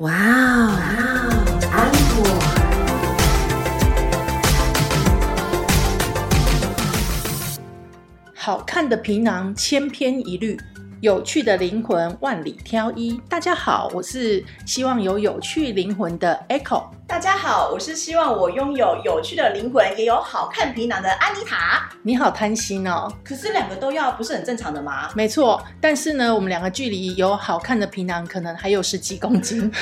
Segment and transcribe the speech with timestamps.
[0.00, 0.74] 哇哦，
[1.70, 2.26] 安果，
[8.34, 10.58] 好看的皮囊千篇一律，
[11.04, 13.20] 有趣的灵魂万里挑一。
[13.28, 16.84] 大家好，我是希望有有趣灵魂的 Echo。
[17.06, 21.90] 大家好，我是希望我拥有有趣的灵魂，也有好看皮囊的安妮塔。
[22.02, 25.10] 你好贪心哦，可是两个都要，不是很正常的吗？
[25.14, 29.70] 没错，但是呢，我们两个距离有好看的皮囊可能还有十几公斤。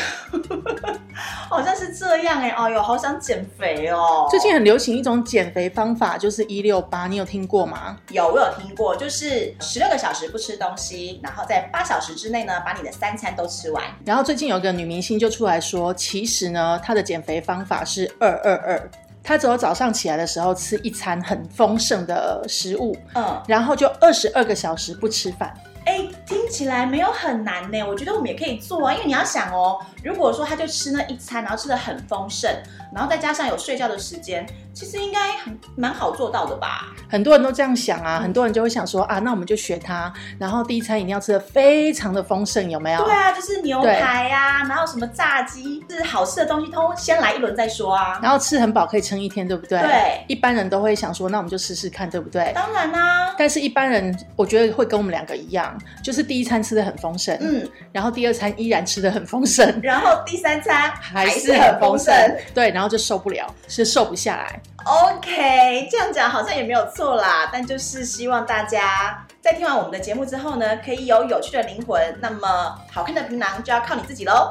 [1.49, 4.27] 好像是这样哎，哎呦，好想减肥哦。
[4.29, 7.97] 最近很流行一种减肥方法，就是一六八，你有听过吗？
[8.11, 13.83] 有，我有听过，就是十六个小时不吃东西，然后在八小时之内呢，把你的三餐都吃完。
[14.05, 18.91] 然后最近有个女明星就出来说，其实呢，她的减肥方法是二二二，
[19.23, 25.53] 她只有早上起来的时候吃一餐很丰盛的食物，嗯，然后就二十二个小时不吃饭。
[25.85, 27.83] 哎，听起来没有很难呢。
[27.83, 32.49] 我觉得我们也可以做啊，因为你要想哦，如果说他就吃那一餐，然后吃的很丰盛，
[32.95, 36.89] 然后再加上有睡觉的时间，其实应该很蛮好做到的吧？
[37.09, 43.05] 很多人都这样想啊，很多人就会想说啊，那我们就学他，然后第一餐一定要吃的非常的丰盛，有没有？
[43.05, 48.19] 对啊，就是牛排呀，然后什么炸鸡，是好吃的东西，通先来一轮再说啊。
[48.23, 49.81] 然后吃很饱可以撑一天，对不对？
[49.81, 52.53] 对，一般人都会想说，那我们就试试看，对不对？
[52.55, 53.35] 当然啦。
[53.39, 64.61] 但是一般人，我觉得会跟我们两个一样，就是第一餐吃的很丰盛，嗯，然后第二餐依然吃的很丰盛，然后第三餐还是是很丰盛盛。，对，然后就受不了，是瘦不下来。
[64.85, 74.51] OK，这样讲好像也没有错啦，但就是希望大家在听完我们的节目之后呢，可以有有趣的灵魂，那么好看的皮囊就要靠你自己喽。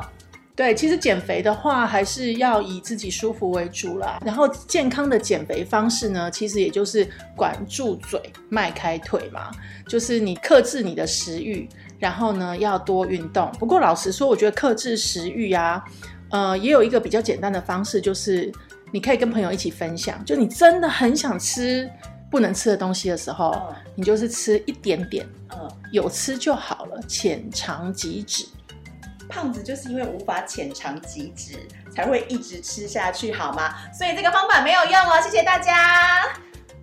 [0.54, 4.20] 对，其实减肥的话，还是要以自己舒服为主啦。
[4.24, 9.50] 然后健康的减肥方式呢，其实也就是管住嘴，迈开腿嘛，
[9.88, 13.50] 就是你克制你的食欲，然后呢要多运动。
[13.58, 15.84] 不过老实说，我觉得克制食欲啊，
[16.32, 18.52] 呃，也有一个比较简单的方式，就是
[18.92, 21.90] 你可以跟朋友一起分享，就你真的很想吃
[22.30, 28.46] 不能吃的东西的时候，嗯你就是吃一点点，嗯，有吃就好了，浅尝即止。
[29.30, 31.54] 胖子就是因为无法浅尝即止，
[31.94, 33.74] 才会一直吃下去，好吗？
[33.94, 36.24] 所以这个方法没有用哦，谢谢大家。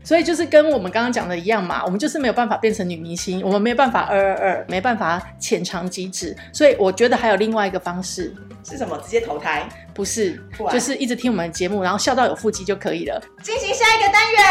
[0.03, 6.35] 所以就是跟我们刚刚讲的一样嘛，我们就是没有办法变成女明星，我们没有办法二二二，没办法浅尝即止。
[6.51, 8.35] 所以我觉得还有另外一个方式，
[8.69, 8.99] 是什么？
[8.99, 9.67] 直接投胎？
[9.95, 13.19] 不是不，就是一直听我们的节目，然后笑到有腹肌就可以了。
[13.43, 14.43] 进行下一个单元。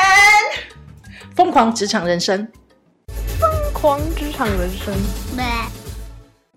[1.36, 2.48] 疯狂职场人生，
[3.40, 4.96] 疯狂职场人生。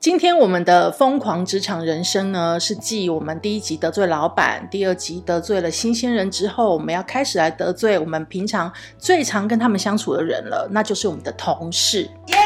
[0.00, 12.09] 今天我们的疯狂职场人生呢，是继我们第一集得罪老板，第二集得罪了新鲜人之后，我们要开始来得罪我们平常最常跟他们相处的人了，那就是我们的同事。
[12.28, 12.37] 耶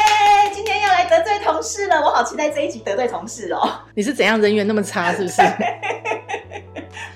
[1.05, 3.79] 得罪同事了，我好期待这一集得罪同事哦。
[3.93, 5.41] 你是怎样人缘那么差，是不是？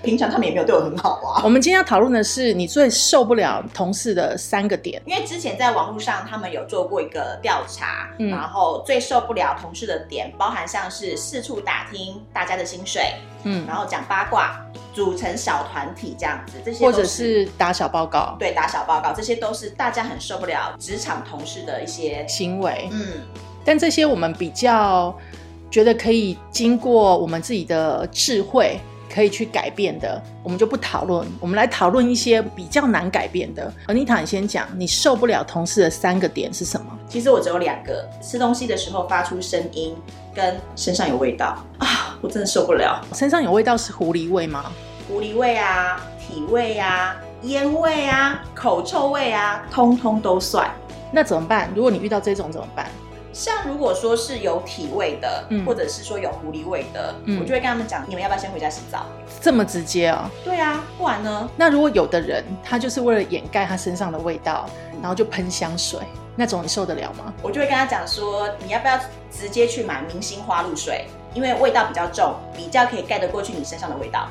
[0.02, 1.42] 平常他们也没有对我很好啊。
[1.44, 5.02] 我们今天要讨论的是你最受不了同事的三个点。
[5.06, 13.14] 因为之前在网络上，他们有做过一个调查，嗯然后最受不了同事的点，包含像是四处打听大家的薪水，
[13.44, 23.22] 嗯，然后讲八卦，组成小团体这样子，这些或者是打小报告对打小报告，这些都是大家很受不了职场同事的一些，行为，嗯，
[23.64, 25.16] 但这些我们比较
[25.70, 28.80] 觉得可以经过我们自己的智慧
[29.14, 31.28] 可以去改变的，我们就不讨论。
[31.40, 33.72] 我们来讨论一些比较难改变的。
[33.88, 36.86] 而妮塔，你先讲，你受不了同事的三个点是什么？
[37.08, 39.96] 其实我只有两个，吃东西的时候发出声音，
[40.34, 44.72] 跟身上有味道啊，我真的受不了，身上有味道是狐狸味吗？
[45.08, 50.70] 狐狸味啊、体味啊、烟味啊、口臭味啊，通通都算。
[51.12, 51.68] 那怎么办？
[51.76, 52.86] 如果你遇到这种怎么办？
[53.31, 59.06] 像如果说是有体味的，嗯或者是说有狐狸味的，嗯我就会跟他们讲，你们要不要先回家洗澡？
[59.41, 60.29] 这么直接哦？
[60.44, 61.50] 对啊，不然呢？
[61.56, 64.69] 那如果有的人他就是为了掩盖他身上的味道，
[65.01, 66.00] 然后就喷香水，
[66.35, 67.34] 那种你受得了吗？
[67.41, 69.00] 我就会跟他讲说，你要不要
[69.31, 71.06] 直接去买明星花露水？
[71.35, 74.28] 因为味道比较重，比较可以盖得过去你身上的味道。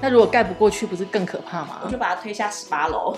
[0.00, 1.80] 那如果盖不过去，不是更可怕吗？
[1.84, 3.14] 我就把他推下十八楼。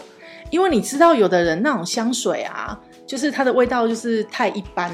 [0.51, 2.77] 因为你知道，有的人那种香水啊，
[3.13, 4.91] 就是它的味道就是太一般，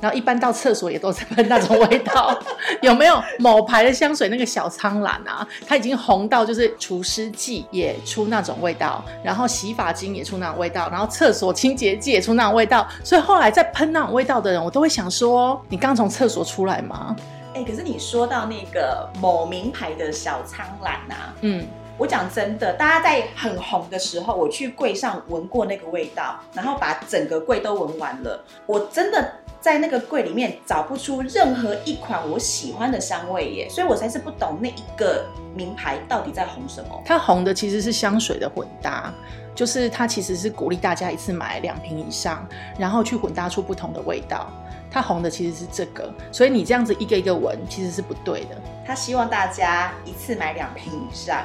[0.00, 2.36] 然后一般到厕所也都在喷那种味道。
[2.82, 5.46] 有没有某牌的香水那个小苍兰啊？
[5.68, 12.84] 它已经红到就是除湿剂也出那种味道，然后洗发精也出那种味道，然后厕所清洁剂也出那种味道。
[13.04, 17.14] 所以后来在喷那种味道的人，我都会想说：你刚从厕所出来吗？
[17.54, 21.64] 哎、可是你说到那个某名牌的小苍兰啊，嗯，
[22.00, 29.30] 我讲真的，大家在很红的时候，我去柜上闻过那个味道，然后把整个柜都闻完了，我真的
[29.60, 37.02] 在那个柜里面找不出任何一款我喜欢的香味耶，所以我才是不懂那一个名牌到底在红什么。
[37.04, 39.12] 它红的其实是香水的混搭，
[39.54, 42.48] 就是它其实是鼓励大家一次买两瓶以上，
[42.78, 44.50] 然后去混搭出不同的味道。
[44.90, 48.56] 它红的其实是这个，所以你这样子一个一个闻其实是不对的。
[48.86, 51.44] 他希望大家一次买两瓶以上，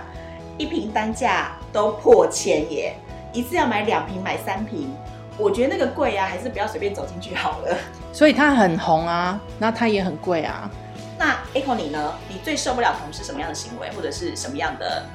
[0.58, 2.96] 一瓶单价都破千耶，
[3.34, 4.96] 一次要买两瓶买三瓶，
[5.38, 7.78] 我觉得那个贵啊，还是不要随便走进去好了。
[8.14, 10.70] 所以它很红啊，那它也很贵啊。
[11.18, 12.14] 那 Echo 你呢？
[12.30, 15.06] 你最受不了同事什么样的行为，或者是什么样的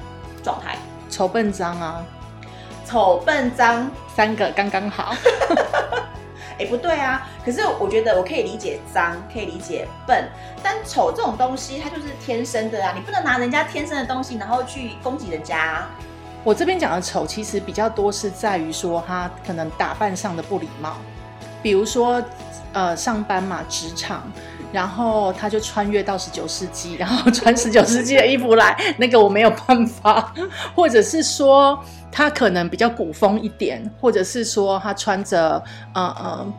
[0.43, 0.77] 状态？
[1.09, 2.05] 丑笨脏啊，
[2.85, 5.15] 丑笨脏，三个刚刚好。
[6.59, 7.27] 哎，不对啊。
[7.43, 10.27] 可是我觉得我可以理解脏，可以理解笨，
[10.63, 15.85] 但丑这种东西它就是天生的啊，你不能拿人家天生的东西，然后去攻击人家。
[16.43, 20.97] 我这边讲的丑，其实比较多是在于说他可能打扮上的不礼貌，
[21.61, 22.23] 比如说
[22.73, 24.23] 呃上班嘛，职场，
[24.71, 30.33] 然后他就穿越到十九世纪，然后 穿十九世纪的衣服来，那个我没有办法，
[30.75, 31.77] 或者是说
[32.11, 35.63] 他可能比较古风一点，或者是说他穿着
[35.93, 36.53] 呃呃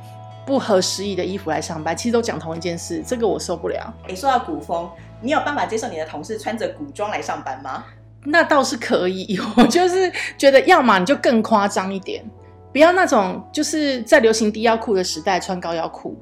[0.46, 3.92] 不合时宜的衣服来上班，其实都讲同一件事，这个我受不了。
[4.08, 7.84] 哎，说到古风，你有办法接受你的同事穿着古装来上班吗？
[8.24, 12.24] 那倒是可以，我就是觉得，要么你就更夸张一点，
[12.72, 16.16] 不要那种就是在流行低腰裤的时代穿高腰裤，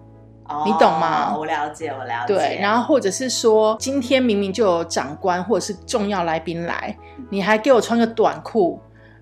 [0.66, 2.34] 你懂吗哦我了解，我了解。
[2.34, 6.96] 对，然后或者是说，今天明明就有长官或者是重要来宾来，
[7.30, 8.80] 你还给我穿个短裤，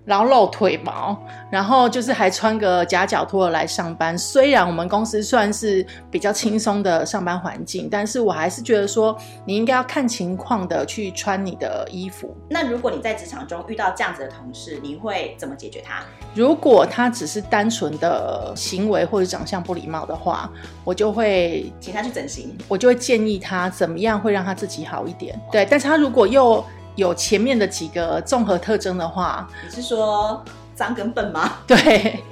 [0.09, 1.15] 然后露腿毛，
[1.51, 4.17] 然后就是还穿个夹脚拖来上班。
[4.17, 9.15] 虽然我们公司算是比较轻松的上班环境，但是我还是觉得说，
[9.45, 12.35] 你应该要看情况的去穿你的衣服。
[12.49, 16.01] 那如果你在职场中遇到这样子的同事，你会怎么解决他？
[16.33, 20.49] 如果他只是单纯的行为或者长相不礼貌的话，
[20.83, 22.57] 我就会请他去整形。
[22.67, 25.39] 我就会建议他怎么样会让他自己好一点。
[25.51, 26.65] 对，但是他如果又
[26.95, 30.43] 有前面的几个综合特征的话，你是说
[30.75, 31.53] 脏跟笨吗？
[31.65, 32.23] 对，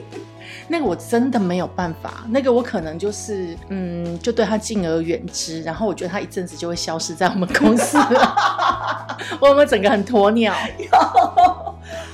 [0.68, 10.54] 那个我真的没有办法，那个我可能就是嗯，就对他敬而远之，然后我觉得他一阵子就会消失在我们公司了， 我们整个很鸵鸟。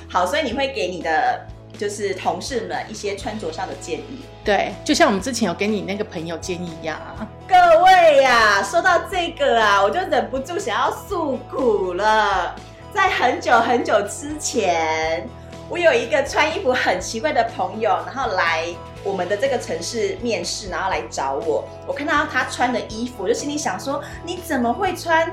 [0.10, 1.48] 好，所以你会给你的
[1.78, 4.24] 就是同事们一些穿着上的建议。
[4.44, 7.28] 对，就像我们之前有给你那个朋友建议一样啊。
[7.48, 12.56] 各位呀、说到这个啊，我就忍不住想要诉苦了。
[12.94, 15.28] 在很久很久之前，
[15.70, 18.66] 我有一个穿衣服很奇怪的朋友，然后来
[19.04, 21.68] 我们的这个城市面试，然后来找我。
[21.88, 25.31] 我看到他穿的衣服，我就心里想说：你怎么会穿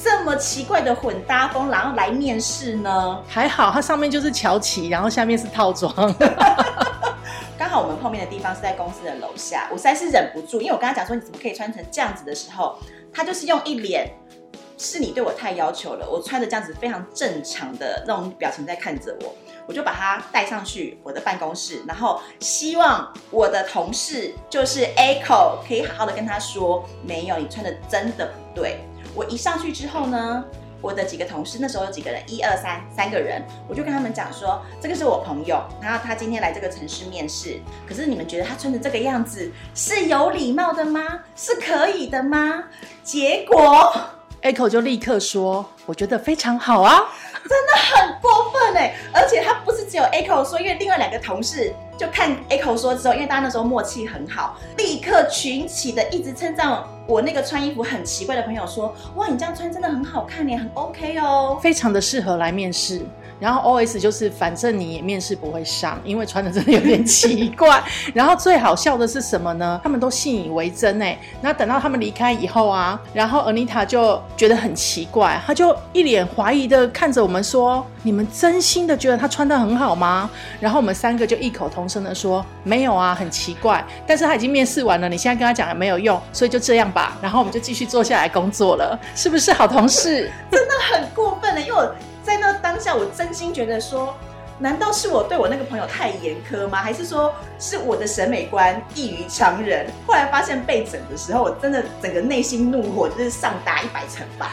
[0.00, 3.22] 这么奇怪的混搭风，然后来面试呢？
[3.26, 5.92] 还好，它上面就是乔旗，然后下面是套装。
[7.58, 12.76] 刚好我们碰面的地方是在公司的楼下，我实在是忍不住，因为我跟他讲说你怎么可以穿成这样子的时候，
[13.12, 14.10] 他就是用一脸
[14.76, 19.32] 是你对我太要求了，我穿的这样子非常正常的那种表情在看着我，
[19.68, 28.80] 我就把他带上去我的办公室，然后希望我的同事就是 Echo 可以好好的跟他说，没有，你穿的真的不对。
[29.14, 30.44] 我一上去之后呢，
[30.80, 41.00] 我的几个同事那时候有几个人，一二三三个人，我就跟他们讲说，这个是我朋友，然后他今天来这个城市面试，可是你们觉得他穿成这个样子是有礼貌的吗？
[41.36, 42.64] 是可以的吗？
[43.02, 43.94] 结果
[44.42, 47.00] Echo 就立刻说：“我觉得非常好啊。
[47.48, 61.58] 真的很过分哎，而且他不是只有 Echo 说，因为另外两个同事就看 Echo 说之后，因为大家那时候默契很好，立刻群起的一直称赞我那个穿衣服很奇怪的朋友说，哇，你这样穿真的很好看你，很 OK 哦。
[61.62, 63.00] 非常的适合来面试。
[63.42, 67.82] 然后 OS 就是，反正你也面试不会上，因为穿的真的有点 奇怪。
[68.14, 69.80] 然后最好笑的是什么呢？
[69.82, 71.18] 他们都信以为真哎。
[71.40, 80.30] 那等到他们离开以后啊，然后 Anita 就觉得很奇怪，她就一脸怀疑的看着我们说：“你们真心的觉得她穿的很好吗？”
[80.60, 87.18] 然后我们三个就异口同声的说：“没有啊，很奇怪。”但是他已经面试完了，你现在跟他讲也没有用，所以就这样吧。
[87.20, 90.30] 然后我们就继续坐下来工作了，是不是好同事？
[90.48, 94.14] 真的很过分的，因为我在那当下，我真心觉得说，
[94.58, 96.78] 难道是我对我那个朋友太严苛吗？
[96.78, 99.86] 还是说是我的审美观异于常人？
[100.06, 104.52] 后来发现被整的时候，我真的整个内心怒火就是上达一百层吧。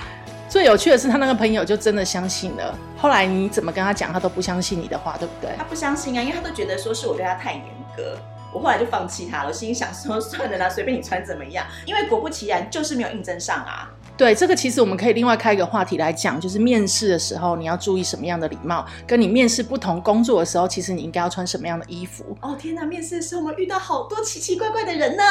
[0.50, 2.76] 最有趣的是，他那个朋友就真的相信了。
[2.98, 5.52] 后来你怎么跟他讲，他都不相信你的话，对不对？
[5.56, 7.64] 他不相信啊，因为他都觉得说是我对他太严
[7.96, 8.18] 格。
[8.52, 11.64] 我后来就放弃他了，我心里想说 算了啦，随便你穿怎么样。
[11.86, 13.88] 因为果不其然，就是没有应征上啊。
[14.20, 22.26] 对，这个其实我们可以另外开一个话题来讲，就是面试的时候你要注意什么样的礼貌，跟你面试不同工作的时候，其实你应该要穿什么样的衣服。
[22.42, 25.24] 哦天哪，面试的时候我们遇到好多奇奇怪怪的人呢。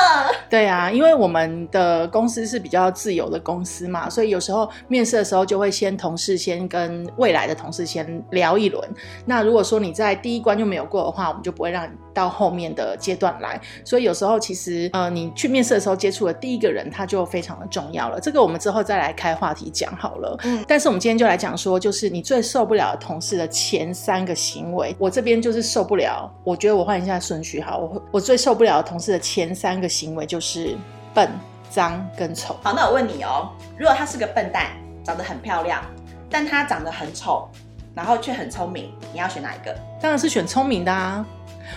[0.49, 8.83] 对啊，因为我们的公司是比较自由的公司嘛，所以有时候面试的时候就会先同事先跟未来的同事先聊一轮。
[9.27, 13.61] 那如果说你在第一关就没有过的话，我们就不会让你到后面的阶段来。
[13.85, 18.19] 所以有时候其实呃，你去面试的时候接触的第一个人，他就非常的重要了。
[18.21, 20.37] 这个我们之后再来开话题讲好了。
[20.43, 24.97] 嗯但是我们今天就来讲说，就是你最受不了的同事的前三个行为。
[24.99, 30.77] 我这边就是受不了，我觉得我换一下顺序好，我我最受不了的同事的前三个行为就是
[31.15, 31.31] 笨、
[31.71, 32.57] 脏跟丑。
[32.63, 34.73] 好，那我问你哦，如果他是个笨蛋，
[35.05, 35.83] 长得很漂亮，
[36.29, 37.49] 但他长得很丑，
[37.95, 39.75] 然后却很聪明，你要选哪一个？
[40.01, 41.25] 当然是选聪明的啊！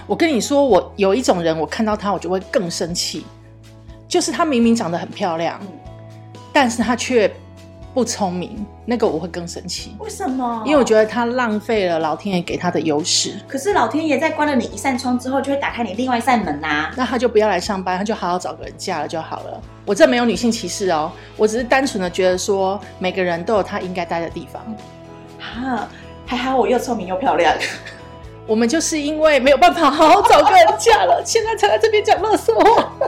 [0.08, 3.26] 我跟你说，我有一种人，我看到他我就会更生气，
[4.08, 5.68] 就是他明明长得很漂亮，嗯
[6.54, 7.32] 但是他却
[7.94, 10.64] 不聪明，那个我会更生气，为什么？
[10.66, 13.40] 因为我觉得他浪费了老天爷给他的优势。
[13.48, 19.62] 可是老天爷在关了你一扇窗之后，就会打开你另外一扇门呐、那他就不要来上班，他就好好找个人嫁了就好了。
[19.86, 24.62] 我这没有女性歧视哦，我只是单纯的觉得说，每个人都有他应该待的地方。
[25.64, 25.88] 啊。
[26.24, 27.54] 还好我又聪明又漂亮。
[28.48, 32.92] 我们就是因为没有办法好好找个人嫁了，现在才在这边讲乐色话。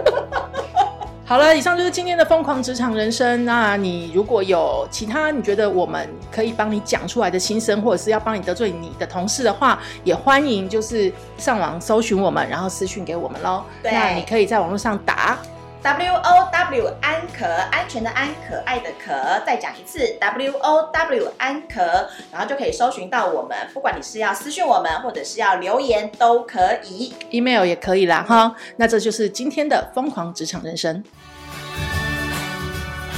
[1.26, 3.46] 好了，以上就是今天的疯狂职场人生。
[3.46, 13.64] 那你如果有其他你觉得我们可以帮你讲出来的心声，或者是要帮你得罪你的同事的话，也欢迎就是上网搜寻我们，然后私讯给我们喽。
[13.82, 15.38] 对那你可以在网络上打
[15.84, 19.12] W O W 安可，安全的安，可爱的可。
[19.46, 23.58] 再讲一次 W O W 安可，然后就可以搜寻到我们。
[23.74, 27.14] 不管你是要私讯我们，或者是要留言，都可以。
[27.32, 28.56] email 也可以啦哈。
[28.78, 31.04] 那这就是今天的疯狂职场人生。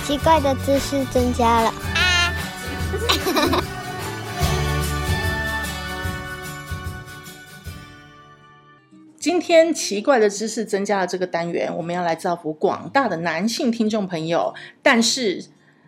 [0.03, 1.94] 奇怪的知识增加了。
[9.25, 14.53] 今天奇怪的知识增加了这个单元，我们要来造福广大的男性听众朋友。
[14.83, 15.43] 但是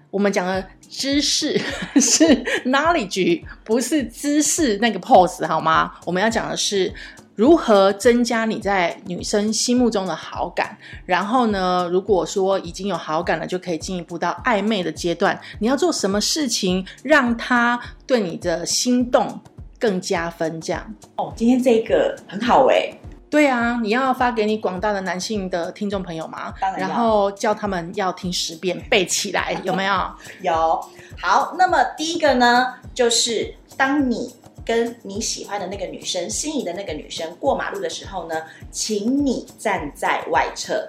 [0.10, 1.56] 我们讲的知识
[2.02, 2.24] 是
[2.66, 5.92] knowledge，不是知识那个 pose 好吗？
[6.04, 6.92] 我们要讲的是
[7.36, 10.76] 如何增加你在女生心目中的好感。
[11.06, 15.40] 然后呢，如果说已经有好感了，就可以进一步到暧昧的阶段。
[15.60, 19.40] 你要做什么事情让他对你的心动
[19.78, 20.60] 更加分？
[20.60, 20.96] 这样。
[21.18, 22.90] 哦，今天这个很好哎、
[23.30, 26.54] 对啊，你要发给你广大的男性的听众朋友吗？
[26.62, 30.12] 当然要然后叫他们要听十遍，背起来，有没有？
[30.42, 30.86] 有
[31.22, 34.34] 好，那么第一个呢，就是当你
[34.66, 38.36] 跟你喜欢的那个女生、心仪的那个女生过马路的时候呢，
[38.72, 40.88] 请你站在外侧。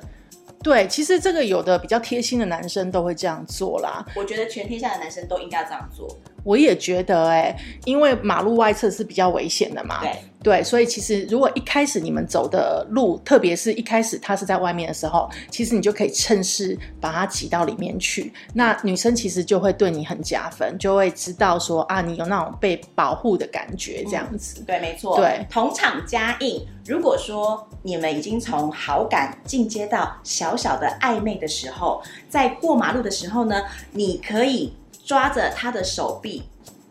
[0.62, 4.04] 对，其实这个有的比较贴心的男生都会这样做啦。
[4.16, 6.08] 我觉得全天下的男生都应该要这样做。
[6.48, 10.00] 我也觉得、哎，因为马路外侧是比较危险的嘛。
[10.00, 10.12] 对，
[10.42, 18.32] 对，所以其实如果一开始你们走的路，特别是一开始他是在外面的时候，其实你就可以趁势把他挤到里面去。
[18.54, 24.62] 那女生其实就会对你很加分，就会知道说啊，你有那种被保护的感觉，这样子。
[24.66, 25.18] 对，没错。
[25.18, 26.66] 对同场加映。
[26.86, 33.60] 如果说你们已经从好感进阶到小小的暧昧的时候，在过马路的时候呢，
[33.92, 34.72] 你可以
[35.08, 36.44] 抓着他的手臂。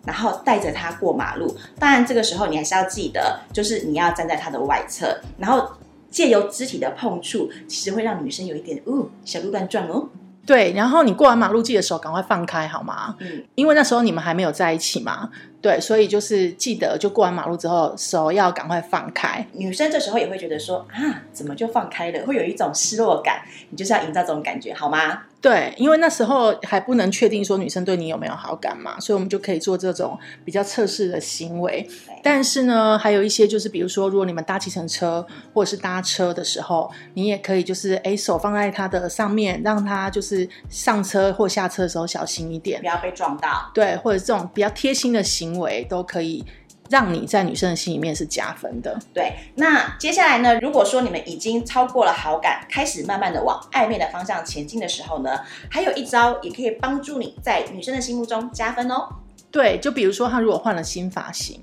[0.06, 5.70] 然后带着他过马路，当然这个时候你还是要记得，就是你要站在他的外侧，然后
[6.10, 10.08] 借由肢体的碰触，其实会让女生有一点，哦，小鹿乱撞哦。
[10.46, 13.18] 对，然后你过完马路记得手赶快放开，好吗？
[13.20, 15.30] 嗯，因为那时候你们还没有在一起嘛。
[15.62, 19.46] 对，所以就是记得，就过完马路之后，手要赶快放开。
[19.54, 22.26] 女生这时候也会觉得说，啊，怎么就放开了？
[22.26, 25.24] 会有一种失落感，你就是要营造这种感觉，好吗？
[25.40, 31.88] 对，因为那时候还不能确定说女生对你有没有好感嘛，所以我们就可以做这种比较测试的行为。
[32.24, 42.88] 但是呢，还有一些就是，比如说，如果你们搭计程车或者是搭车的时候，你也可以就是哎手放在他的上面，让他就是上车或下车的时候小心一点不。
[42.88, 43.70] 要被撞到。
[43.76, 46.46] 对，或者这种比较贴心的行为，都可以
[46.90, 48.98] 让你在女生的心里面是加分的。
[49.14, 50.60] 对，那接下来呢？
[50.60, 55.40] 如果说你们已经超过了好感，开始慢慢的往暧昧的方向前进的时候呢，
[55.70, 59.08] 还有一招也可以帮助你在女生的心目中加分哦。
[59.50, 61.60] 对，就比如说他如果换了新发型，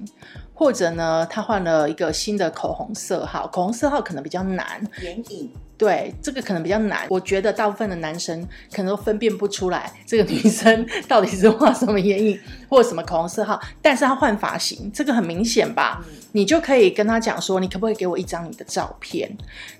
[0.54, 7.06] 或者呢他换了一个新的口红色号，口红色号可能比较难，眼影，对，这个可能比较难。
[7.10, 8.40] 我觉得大部分的男生
[8.72, 12.38] 可能都分辨不出来这个女生到底是画什么眼影
[12.68, 16.00] 或者什么口红色号，但是她换发型，这个很明显吧？
[16.32, 19.30] 你就可以跟她讲说，你可不可以给我一张你的照片？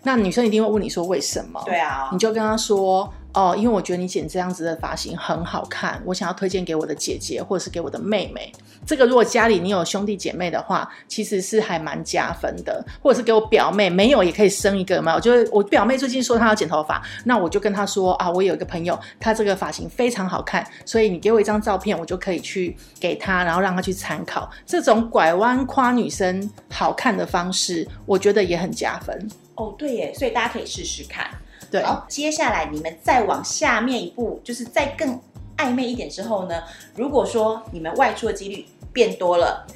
[0.03, 1.63] 那女生一定会问你说为什么？
[1.65, 3.13] 对啊你，就跟她说。
[3.35, 8.53] 哦，因为我觉得你剪这样子的发型很好看，我想要推荐给我的姐姐或者是给我的妹妹。
[8.87, 15.15] 这个如果家里你有兄弟姐妹的话，其实是还蛮加分的，或者是给我表妹，没有也可以生一个嘛。
[15.15, 24.49] 我就是我表妹最近说她要剪头发，那我就跟她说啊，我有一个朋友，她这个发型非常好看，所以你给我一张照片，我就可以去给她，然后让她去参考。
[24.65, 29.29] 这种拐弯夸女生好看的方式，我觉得也很加分。
[29.57, 31.27] 哦，对耶，所以大家可以试试看。
[31.75, 35.21] 对，好，接下来你们再往下面一步，就是再更
[35.57, 36.63] 暧昧一点之后呢，
[36.95, 39.67] 如果说你们外出的几率变多了，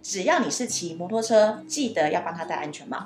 [0.00, 2.98] 只要你是骑摩托车，记得要帮他戴安全帽。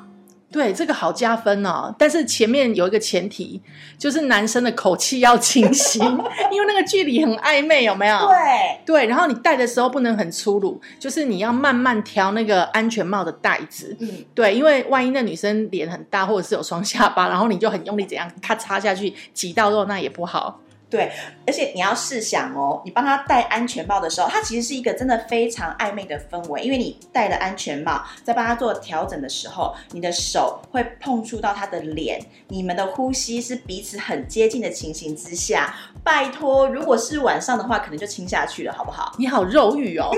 [0.53, 1.93] 对，这个好加分哦。
[1.99, 3.61] 但是前面有一个前提，
[3.97, 6.03] 就是男生的口气要清新，
[6.53, 8.19] 因为那个距离很暧昧，有没有？
[8.29, 13.97] 对，对，然后你戴的时候不能很粗鲁，就是你要慢慢调那个安全帽的带子。
[14.01, 20.61] 嗯，对，因为万一那女生脸很大，或者是有双下巴，然后你就很用力怎样，咔嚓下去挤到肉，那也不好。
[20.93, 21.11] 对，
[21.47, 39.15] 而且你要试想哦，你帮他戴安全帽的时候，它其实是一个真的非常暧昧的氛围，因为你戴了安全帽，在帮他做调整的时候，你的手会碰触到他的脸，你们的呼吸是彼此很接近的情形之下，拜托，如果是晚上的话，可能就亲下去了，好不好？
[39.19, 40.11] 你好肉欲哦，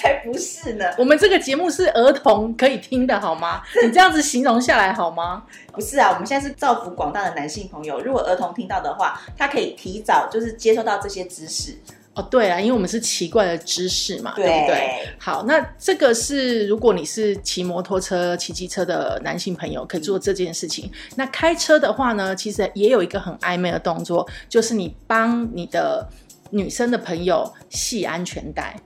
[0.00, 3.60] 才不是呢， 我们这个节目是儿童可以听的好吗？
[3.84, 5.42] 你这样子形容下来好吗？
[5.72, 11.76] 不是啊，我们现在是造福广大的男性朋友，如果儿童听到的话，他可以提早就是接受到这些知识。
[12.14, 15.08] 哦，对啊，因为我们是奇怪的知识嘛，对对不对？
[15.18, 20.92] 好，那这个是如果你是骑摩托车、骑机车的男性朋友，可以做这件事情。
[21.16, 26.06] 那开车的话呢，其实也有一个很暧昧的动作，就是你帮你的
[26.50, 28.76] 女生的朋友系安全带。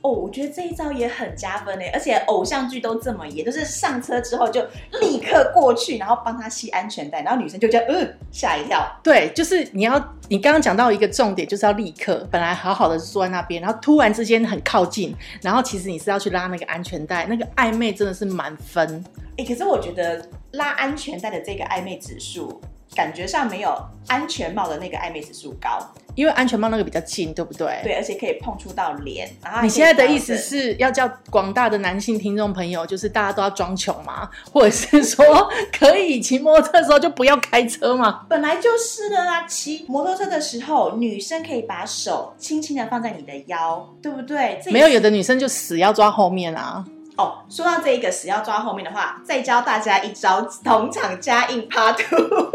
[0.00, 4.62] 哦，我觉得这一招也很加分诶，而且偶像剧都这么演，就是上车之后就
[5.00, 8.80] 立刻过去，然后帮他系安全带，然后女生就觉得嗯吓一跳。
[9.02, 19.04] 对，就是你要，你刚刚讲到一个重点，就是要立刻，本来好好的坐在那边，然后突然之间很靠近，然后其实你是要去拉那个安全带，那个暧昧真的是满分。
[19.36, 22.60] 哎，可是我觉得拉安全带的这个暧昧指数，
[22.94, 23.76] 感觉上没有
[24.06, 25.78] 安全帽的那个暧昧指数高。
[26.14, 27.80] 因为安全帽那个比较近，对不对？
[27.84, 29.30] 对，而且可以碰触到脸。
[29.40, 34.28] 然后你现在的意思是要叫广大的男性听众朋友，就是大家都要装穷吗？
[34.50, 35.24] 或者是说
[35.72, 38.26] 可以骑摩托车的时候就不要开车吗？
[38.28, 44.60] 本来就是的啦，骑摩托车的时候，女生可以把手轻轻的放在你的腰，对不对？
[44.72, 46.84] 没有，有的女生就死要抓后面啊。
[47.18, 52.48] 哦，说到这一个死要抓后面的话，再教大家一招同场加印 Part Two。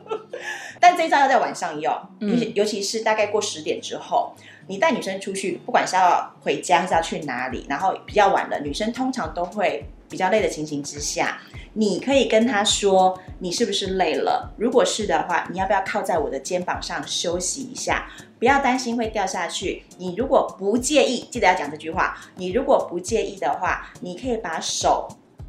[0.78, 4.34] 但这一招要在晚上用，嗯尤其尤其是大概过十点之后，
[4.66, 11.38] 你带女生出去，不管是要回家还是要去哪里，然后比较晚了，女生通常都会比较累的情形之下，
[11.74, 14.52] 你可以跟她说你是不是累了？
[14.58, 18.06] 如果是的话，你要不要靠在我的肩膀上休息一下？
[18.40, 19.84] 不要担心会掉下去。
[19.98, 22.16] 你如果不介意，记得要讲这句话。
[22.36, 25.06] 你如果不介意的话，你可以把手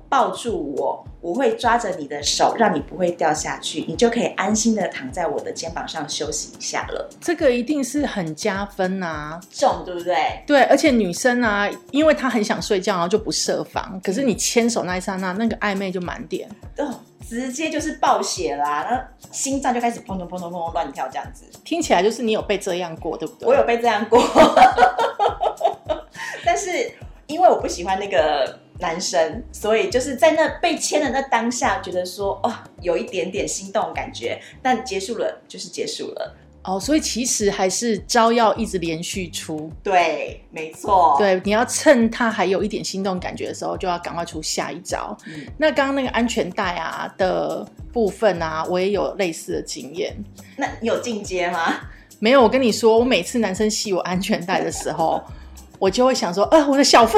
[0.10, 7.10] 抱住我，我会抓着你的手，让你不会掉下去，你就可以安心的躺在我的肩膀上休息一下了。
[7.22, 9.40] 这个一定是很加分啊。
[9.50, 10.44] 重对不对？
[10.46, 13.98] 对，而且女生啊，因为她很想睡觉，然后就不设防。
[14.04, 16.50] 可是你牵手那一刹那，那个暧昧就满点。
[16.78, 16.94] 哦，
[17.32, 21.46] 直接就是暴血啦，然后心脏就开始砰砰砰砰砰乱跳这样子。
[21.64, 23.48] 听起来就是你有被这样过，对不对？
[23.48, 24.22] 我有被这样过，
[26.44, 26.92] 但是
[27.28, 36.36] 因为我不喜欢那个男生，所以就是在那被牵的那当下，觉得说哦，有一点点心动感觉，但结束了就是结束了。
[36.64, 39.72] 哦，所以其实还是招要一直连续出。
[39.82, 45.18] 对，没错。，对，你要趁他还有一点心动感觉的时候，就要赶快出下一招。
[45.26, 50.16] 嗯那刚刚那个安全带啊的部分啊，我也有类似的经验。
[50.56, 51.78] 那你有进阶吗？
[52.20, 55.20] 没有，我跟你说，我每次男生系我安全带的时候，
[55.80, 57.18] 我就会想说，呃，我的小腹，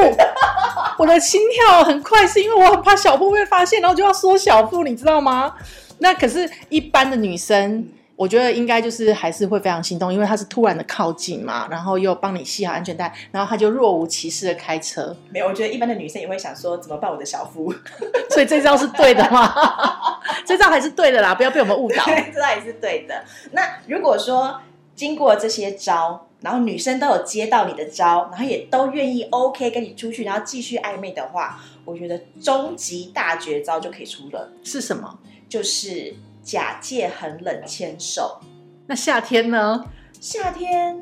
[0.97, 5.53] 我的心跳很快，是因为我很怕小腹被发现，然后就要缩小腹，你知道吗？
[5.99, 7.85] 那可是，一般的女生。
[8.23, 17.73] 我觉得应该就是还是会非常心动，因为他是突然的靠近嘛，然后又帮你系好安全带，然后他就若无其事的开车，没有，我觉得一般的女生也会想说，怎么办我的小夫？
[18.31, 19.53] 所以这招是对的吗？
[20.47, 22.03] 这招还是对的啦，不要被我们误导。
[22.07, 23.25] 对，这招也是对的。
[23.51, 24.61] 那如果说
[24.95, 35.19] 经过这些招，然后女生都有接到你的招，然后也都愿意 OK 跟你出去，然后继续暧昧的话，我觉得终极大绝招就可以出了，是什么？
[35.49, 38.39] 就是假借很冷牵手。
[38.87, 39.85] 那夏天呢？
[40.19, 41.01] 夏天，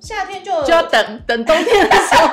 [0.00, 2.26] 夏天就就要等等冬天的时候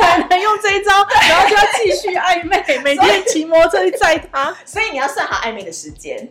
[0.00, 0.90] 才能用这一招，
[1.28, 4.56] 然后就要继续暧昧，每天骑摩托车去载他。
[4.64, 6.30] 所以你要算好暧昧的时间。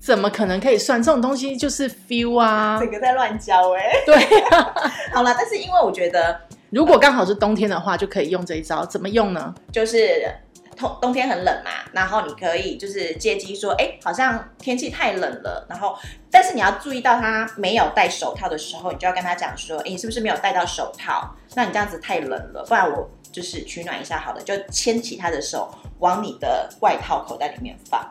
[0.00, 1.00] 怎么可能可以算？
[1.02, 2.76] 这种东西就是 feel 啊。
[2.80, 4.16] 整个在乱教哎、 对
[4.50, 4.74] 啊，
[5.14, 8.84] 好了，但是因为我觉得如果刚好是冬天的话，就可以用这一招。
[8.84, 9.54] 怎么用呢？
[9.70, 10.34] 就是
[10.82, 15.96] 冬冬天很冷嘛，然后你可以就是借机说，哎，好像天气太冷了，然后
[16.28, 21.34] 但是你要注意到他没有戴手套的时候，你就要跟他讲说，哎，你是不是没有戴到手套？
[21.54, 28.04] 那你这样子太冷了，不然我就是取暖一下好了，就牵起他的手往你的外套口袋里面放，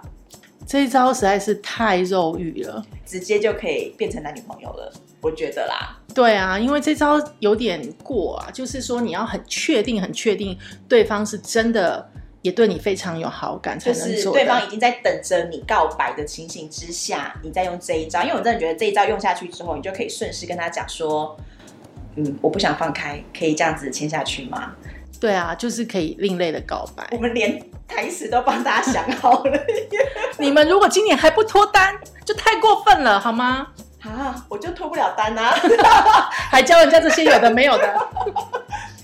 [0.66, 2.82] 这一招实在是太肉欲了。
[3.06, 5.98] 直接就可以变成男女朋友了，我觉得啦。
[6.14, 10.58] 对啊，因为这招有点过啊，就是说你要很确定、很确定
[10.88, 12.10] 对方是真的
[12.42, 14.40] 也对你非常有好感才就是能做的。
[14.40, 21.38] 对方已经在等着你告白的情形之下，你再用这一招，因为我真的觉得这一招用下去之后，你就可以顺势跟他讲说，
[22.16, 24.74] 嗯，我不想放开，可以这样子签下去吗？
[25.20, 27.18] 对啊，就是可以另类的告白我。
[27.18, 29.66] 们连台词都帮大家想好了
[30.40, 33.68] 你们如果今年还不脱单，就太过分了，好吗？
[34.02, 35.54] 啊，我就脱不了单啊！
[36.50, 38.10] 还教人家这些有的没有的。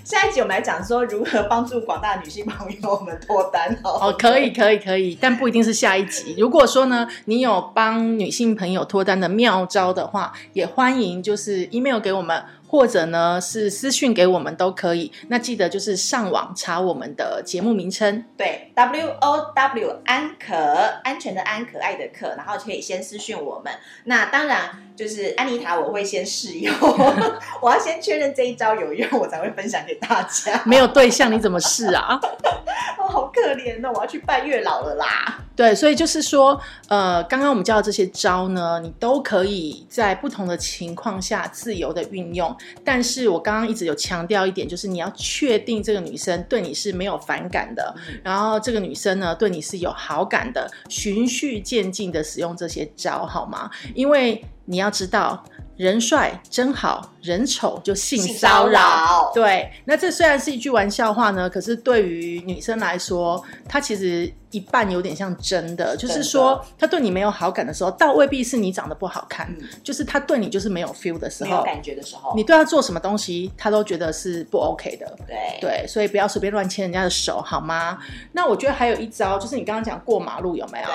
[0.07, 3.99] 下一集我们来讲说如何帮助广大女性朋友们脱单哦。
[4.03, 6.33] 哦，可以，可以，可以，但不一定是下一集。
[6.37, 15.11] 如果说呢，你有帮女性朋友脱单的妙招的话，也欢迎就是 email 给我们，或者呢是私讯给我们都可以。
[15.29, 18.23] 那记得就是上网查我们的节目名称。
[18.37, 20.55] 对，W O W 安可，
[21.03, 23.73] 安全的安，可爱的可，然后可以先私讯我们。
[24.03, 26.73] 那当然就是安妮塔，我会先试用，
[27.61, 30.61] 我要先确认这一招有用，我才会分享给大家。
[30.65, 32.19] 没有对象你怎么试啊？
[32.99, 35.39] 哦，好可怜哦，我要去拜月老了啦。
[35.55, 42.55] 对，所以就是说，呃，刚刚我们教的这些招呢，你都可以在不同的情况下自由的运用。
[42.83, 53.69] 但是我刚刚一直有强调一点，就是你要确定这个女生对你是没有反感的，然后这个女生呢对你是有好感的，循序渐进的使用这些招，好吗？
[53.93, 55.43] 因为你要知道，
[55.75, 59.31] 人帅真好，人丑就性骚扰。
[59.33, 75.17] 对，那这虽然是一句玩笑话呢，可是对于女生来说，她其实一半有点像真的，就是说她对你没有好感的时候，倒未必是你长得不好看，嗯就是她对你就是没有 feel 的时候，没有感觉的时候，你对她做什么东西，她都觉得是不 OK 的。
[75.27, 77.97] 对对，所以不要随便乱牵人家的手，好吗？
[78.31, 80.87] 那我觉得还有一招，就是你刚刚讲过马路有没有？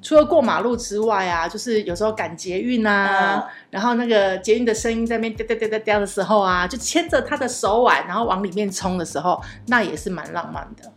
[0.00, 10.90] 除了过马路之外啊，就是有时候赶捷运啊，嗯然后那个捷运的声音在那边哒哒哒哒哒的时候啊，就牵着他的手腕，然后往里面冲的时候，那也是蛮浪漫的。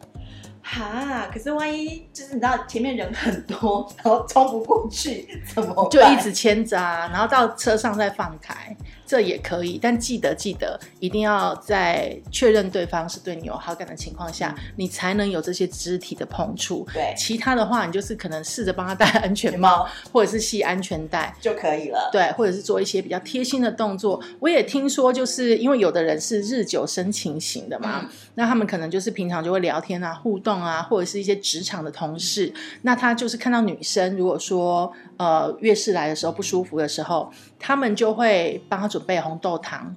[0.64, 5.90] 哈，可是万一就是你知道前面人很多，然后冲不过去怎么？
[5.90, 8.74] 就一直牵着啊，然后到车上再放开，
[9.12, 9.78] 这也可以。
[9.82, 16.88] 但记得记得，一定要在确认对方是对你有好感的情况下，你才能有这些肢体的碰触。
[16.94, 21.36] 对其他的话，你就是可能试着帮他戴安全帽，或者是系安全带。
[21.42, 22.10] 就可以了。
[22.10, 24.22] 对，或者是做一些比较贴心的动作。
[24.40, 32.54] 我也听说，就是因为有的人是日久生情型的嘛，嗯那他们可能就是平常就会聊天啊、互动啊，或者是一些职场的同事。
[32.84, 34.90] 那他就是看到女生，如果说
[35.22, 39.96] 呃月事来的时候不舒服的时候，他们就会帮他准备红豆汤。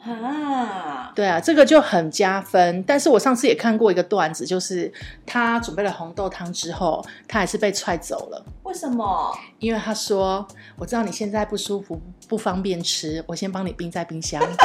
[0.00, 2.82] 啊，对啊，这个就很加分。
[2.84, 4.90] 但是我上次也看过一个段子，就是
[5.26, 8.46] 他准备了红豆汤之后，他还是被踹走了。
[8.62, 9.36] 为什么？
[9.58, 10.46] 因为他说
[10.78, 14.40] ：“我知道你现在不舒服，不方便吃，我先帮你冰在冰箱。”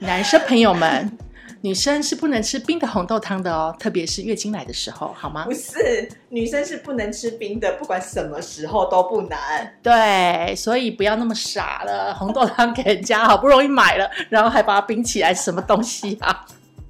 [0.00, 1.16] 男生朋友们，
[1.60, 5.52] 女生是不能吃冰的红豆汤的哦，特别是月经来的时候，好吗不？
[5.52, 9.36] 是，女生是不能吃冰的，不管什么时候都不能。
[9.82, 16.46] 对，所以不要那么傻了，红豆汤给人家好不容易买了，然后还把它冰起来，什么东西啊？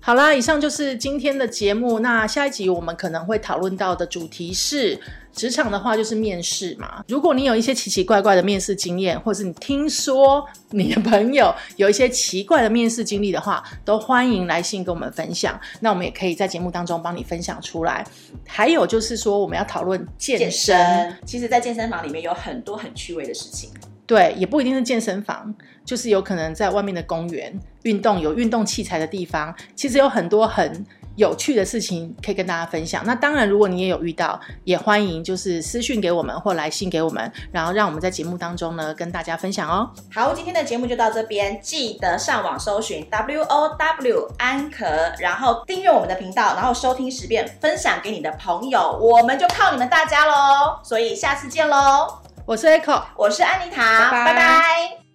[0.09, 1.99] 好啦，以上就是今天的节目。
[1.99, 4.99] 那下一集我们可能会讨论到的主题是
[5.35, 7.05] 职场的话，就是面试嘛。
[7.09, 15.61] 如果你有一些奇奇怪怪的面试经验，或是你听说你的朋友有一些奇怪的面试经历的话，都欢迎来信跟我们分享。
[15.81, 18.03] 那我们也可以在节目当中帮你分享出来。
[18.47, 23.69] 还有就是说，我们要讨论健身，其实，在健身房里面有很多很趣味的事情。
[24.09, 33.05] 对，也不一定是健身房，就是有可能在外面的公园运动，有运动器材的地方，其实有很多很有趣的事情可以跟大家分享。
[33.05, 39.91] 那当然，如果你也有遇到，也欢迎就是私讯给我们或来信给我们，然后让我们在节目当中呢跟大家分享哦。
[40.15, 44.87] 好，今天的节目就到这边，记得上网搜寻 W O W 安可，
[45.19, 50.81] 然后订阅我们的频道，然后收听十遍，分享给你的朋友，我们就靠你们大家喽。
[50.83, 54.33] 所以下次见喽，我是 Echo，我是安妮塔，拜拜。
[54.33, 55.08] 拜拜